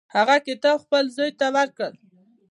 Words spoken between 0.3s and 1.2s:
کتاب خپل